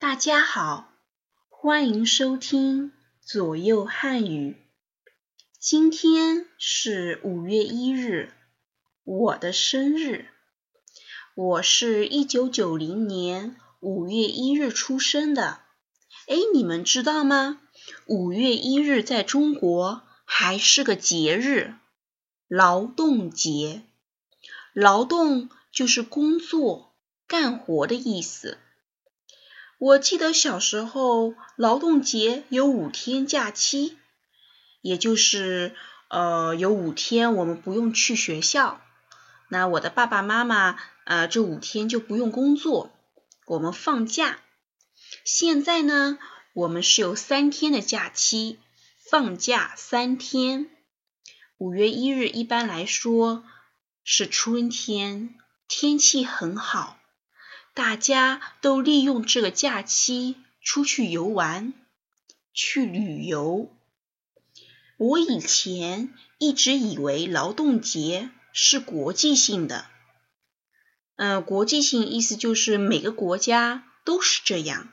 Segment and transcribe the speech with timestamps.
[0.00, 0.94] 大家好，
[1.50, 4.56] 欢迎收听左右汉语。
[5.58, 8.32] 今天是五月一日，
[9.04, 10.30] 我的生日。
[11.34, 15.60] 我是一九九零年五月一日出生的。
[16.28, 17.60] 哎，你们知道吗？
[18.06, 21.74] 五月一日在中国还是个节日，
[22.48, 23.82] 劳动节。
[24.72, 26.94] 劳动就是工作、
[27.26, 28.56] 干活的意思。
[29.80, 33.96] 我记得小时候，劳动节有五天假期，
[34.82, 35.74] 也就是
[36.10, 38.82] 呃有五天我们不用去学校。
[39.48, 42.90] 那我的爸爸妈妈呃这五天就不用工作，
[43.46, 44.40] 我们放假。
[45.24, 46.18] 现在呢，
[46.52, 48.58] 我们是有三天的假期，
[49.10, 50.68] 放假三天。
[51.56, 53.44] 五月一日一般来说
[54.04, 55.34] 是春天，
[55.66, 56.99] 天气很好。
[57.74, 61.72] 大家都利用这个假期出去游玩、
[62.52, 63.70] 去旅游。
[64.98, 69.86] 我以前一直以为劳动节是国际性的，
[71.16, 74.92] 嗯，国际性意思就是每个国家都是这样。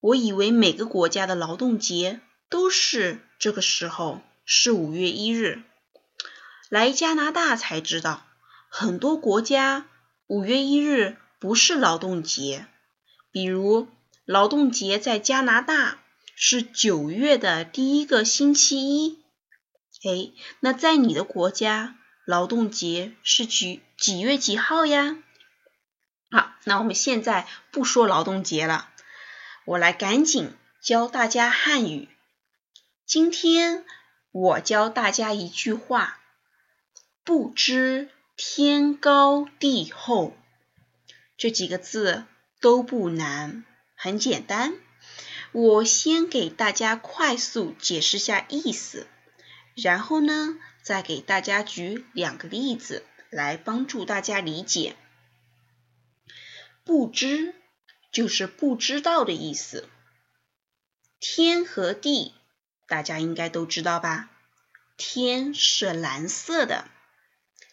[0.00, 5.62] 我以为每个国家的劳动节都是这个时候，是五月一日。
[6.68, 8.26] 来加拿大才知道，
[8.68, 9.86] 很多国家
[10.26, 11.16] 五月一日。
[11.44, 12.68] 不是劳动节，
[13.30, 13.86] 比如
[14.24, 15.98] 劳动节在加拿大
[16.34, 19.22] 是九月的第一个星期一。
[20.04, 25.18] 哎，那在你的国家，劳动节是几几月几号呀？
[26.30, 28.88] 好，那我们现在不说劳动节了，
[29.66, 30.50] 我来赶紧
[30.82, 32.08] 教大家汉语。
[33.04, 33.84] 今天
[34.30, 36.20] 我教大家一句话：
[37.22, 40.34] 不知天高地厚。
[41.36, 42.24] 这几个字
[42.60, 44.74] 都不难，很简单。
[45.52, 49.06] 我先给大家快速解释下意思，
[49.74, 54.96] 然后呢，再给大家举两个例子来帮助大家理解。
[56.84, 57.54] 不知
[58.12, 59.88] 就是不知道的意思。
[61.20, 62.34] 天和地，
[62.86, 64.30] 大家应该都知道吧？
[64.96, 66.88] 天是蓝色的，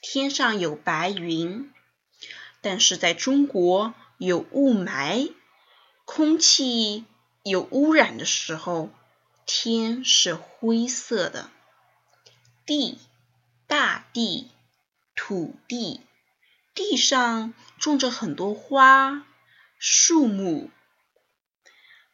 [0.00, 1.72] 天上有白云。
[2.60, 5.32] 但是在中国有雾霾、
[6.04, 7.04] 空气
[7.42, 8.90] 有污染的时候，
[9.46, 11.50] 天是灰色的。
[12.66, 12.98] 地，
[13.66, 14.50] 大地、
[15.14, 16.02] 土地，
[16.74, 19.24] 地上种着很多花、
[19.78, 20.70] 树木。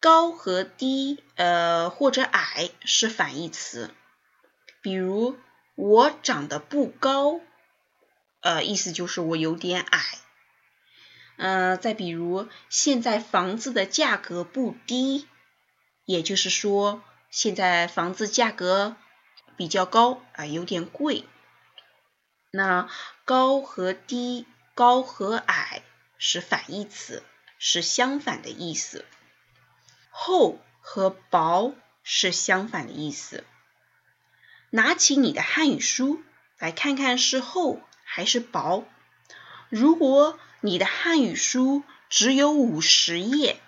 [0.00, 3.92] 高和低，呃，或者矮是反义词。
[4.80, 5.36] 比如
[5.74, 7.40] 我长得不高，
[8.40, 10.18] 呃，意思就是我有点矮。
[11.38, 15.28] 嗯，再比如，现在房子的价格不低，
[16.04, 17.00] 也就是说，
[17.30, 18.96] 现在房子价格
[19.56, 21.24] 比较高啊，有点贵。
[22.50, 22.88] 那
[23.24, 25.82] 高和低、高和矮
[26.18, 27.22] 是反义词，
[27.60, 29.04] 是相反的意思。
[30.10, 31.72] 厚和薄
[32.02, 33.44] 是相反的意思。
[34.70, 36.20] 拿起你的汉语书
[36.58, 38.84] 来看看是厚还是薄。
[39.68, 43.60] 如果你的汉语书只有五十页，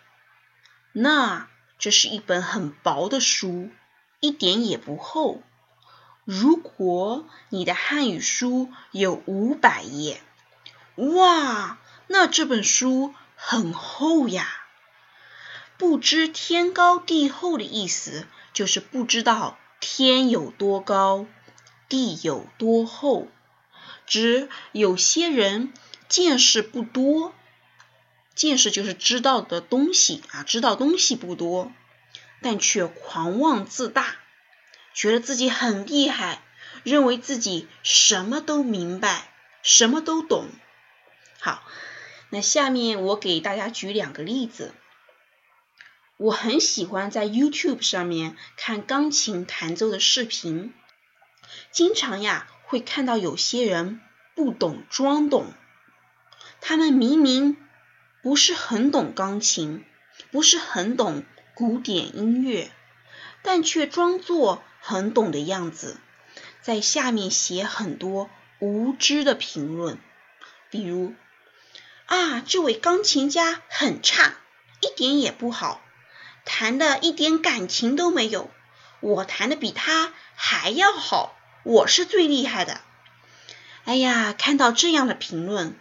[0.93, 3.71] 那这是一本很薄的书，
[4.19, 5.41] 一点也不厚。
[6.25, 10.21] 如果你的汉语书有五百页，
[10.97, 14.49] 哇，那这本书很厚呀。
[15.79, 21.27] 不知天高地厚的意思，就是不知道天有多高，
[21.89, 23.29] 地有多厚，
[24.07, 25.73] 指有些人。
[26.11, 27.33] 见识不多，
[28.35, 31.73] 见识就是知道的东西啊，知道东西不多，
[32.43, 34.17] 但却狂妄自大，
[34.93, 36.43] 觉得自己很厉害，
[36.83, 39.33] 认为自己什么都明白，
[39.63, 40.49] 什么都懂。
[41.39, 41.63] 好，
[42.31, 44.75] 那下面我给大家举两个例子。
[46.17, 50.75] 我很喜欢在 YouTube 上面看钢琴弹奏的视频，
[51.71, 54.01] 经常呀会看到有些人
[54.35, 55.55] 不懂装懂。
[56.61, 57.57] 他们明明
[58.23, 59.85] 不是很懂钢琴，
[60.31, 61.25] 不是很懂
[61.55, 62.71] 古典音乐，
[63.43, 65.99] 但却装作很懂的样子，
[66.61, 69.99] 在下面写很多无知的评论，
[70.71, 71.15] 比如
[72.07, 74.35] 啊，这位钢琴家很差，
[74.81, 75.81] 一点也不好，
[76.45, 78.51] 弹的一点感情都没有，
[79.01, 82.81] 我弹的比他还要好，我是最厉害的。
[83.85, 85.75] 哎呀，看到这样的评论。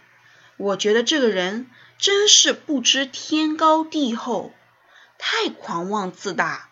[0.60, 4.52] 我觉得这个人真是不知天高地厚，
[5.16, 6.68] 太狂妄自大。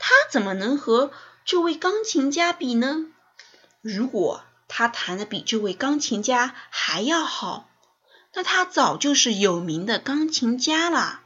[0.00, 1.12] 他怎么能和
[1.44, 3.06] 这位钢琴家比呢？
[3.80, 7.70] 如果他弹的比这位钢琴家还要好，
[8.32, 11.20] 那他早就是有名的钢琴家了。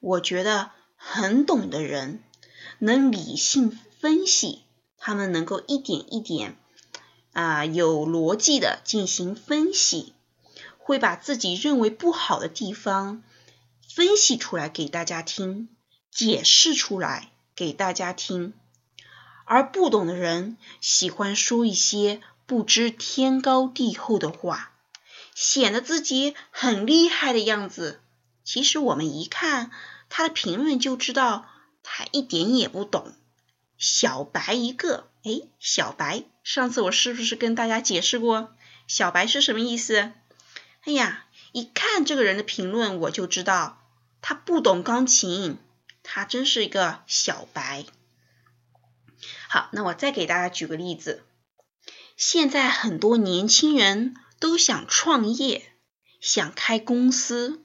[0.00, 2.24] 我觉得很懂的人
[2.80, 4.64] 能理性分析，
[4.98, 6.56] 他们能够一点一点
[7.34, 10.12] 啊有逻辑的进行分析。
[10.88, 13.22] 会把自己认为不好的地方
[13.94, 15.68] 分析出来给大家听，
[16.10, 18.54] 解释出来给大家听。
[19.44, 24.72] 而不懂的人喜欢说一些不知天高地厚的话，
[25.34, 28.00] 显得自己很厉害的样子。
[28.42, 29.70] 其实我们一看
[30.08, 31.44] 他的评论就知道，
[31.82, 33.12] 他一点也不懂，
[33.76, 35.10] 小白一个。
[35.22, 38.54] 哎，小白，上次我是不是跟大家解释过，
[38.86, 40.12] 小白是什么意思？
[40.88, 43.86] 哎呀，一看这个人的评论，我就知道
[44.22, 45.58] 他不懂钢琴，
[46.02, 47.84] 他真是一个小白。
[49.50, 51.24] 好，那我再给大家举个例子，
[52.16, 55.70] 现在很多年轻人都想创业，
[56.22, 57.60] 想开公司，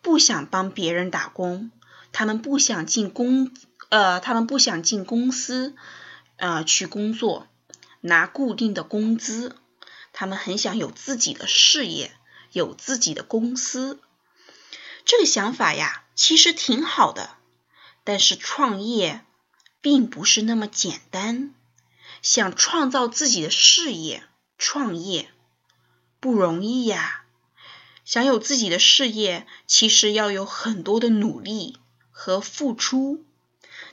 [0.00, 1.70] 不想帮别人打工，
[2.12, 3.52] 他们不想进公，
[3.90, 5.74] 呃，他们不想进公司，
[6.36, 7.46] 呃，去工作，
[8.00, 9.54] 拿固定的工资，
[10.14, 12.10] 他们很想有自己的事业。
[12.54, 14.00] 有自己的公司，
[15.04, 17.36] 这个想法呀，其实挺好的。
[18.04, 19.24] 但是创业
[19.80, 21.52] 并不是那么简单。
[22.22, 24.22] 想创造自己的事业，
[24.56, 25.30] 创业
[26.20, 27.24] 不容易呀。
[28.04, 31.78] 想有自己的事业，其实要有很多的努力
[32.10, 33.24] 和付出。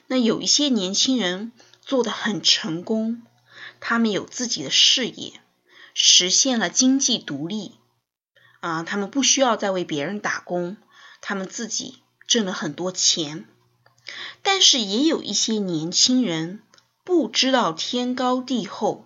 [0.07, 3.23] 那有一些年轻人做得很成功，
[3.79, 5.41] 他们有自己的事业，
[5.93, 7.81] 实现了经济独立。
[8.61, 10.77] 啊，他们不需要再为别人打工，
[11.19, 13.45] 他们自己挣了很多钱。
[14.41, 16.63] 但是也有一些年轻人
[17.03, 19.05] 不知道天高地厚，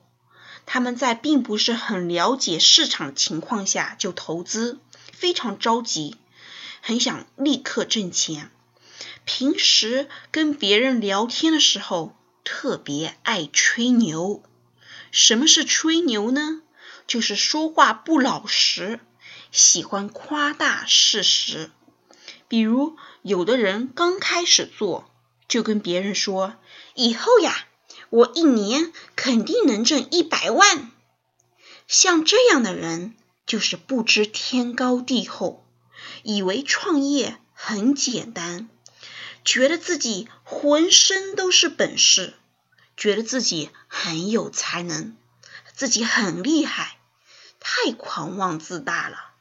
[0.65, 4.79] 他们在并不是很了解市场情况下就投资，
[5.11, 6.17] 非常着急，
[6.81, 8.51] 很想立刻挣钱。
[9.25, 14.43] 平时跟别人聊天的时候特别爱吹牛。
[15.11, 16.61] 什么是吹牛呢？
[17.07, 18.99] 就是说话不老实。
[19.55, 21.71] 喜欢夸大事实，
[22.49, 25.09] 比如有的人刚开始做，
[25.47, 26.57] 就跟别人说
[26.93, 27.65] ：“以后呀，
[28.09, 30.91] 我一年肯定能挣一百万。”
[31.87, 33.15] 像这样的人
[33.45, 35.65] 就是不知天高地厚，
[36.23, 38.67] 以为创业很简单，
[39.45, 42.33] 觉得自己浑身都是本事，
[42.97, 45.15] 觉得自己很有才能，
[45.73, 46.97] 自己很厉害，
[47.61, 49.31] 太狂妄自大了。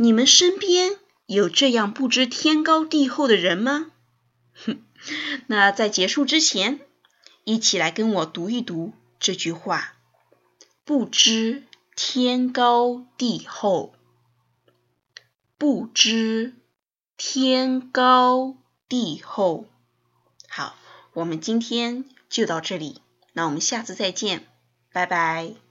[0.00, 0.96] 你们身边
[1.26, 3.90] 有这样不知天高地厚的人吗？
[4.54, 4.82] 哼，
[5.48, 6.80] 那在结束之前，
[7.44, 9.94] 一起来跟我读一读这句话：
[10.84, 11.64] 不知
[11.96, 13.92] 天高地厚，
[15.58, 16.54] 不知
[17.16, 18.56] 天高
[18.88, 19.66] 地厚。
[20.48, 20.76] 好，
[21.12, 23.02] 我们今天就到这里，
[23.32, 24.46] 那我们下次再见，
[24.92, 25.67] 拜拜。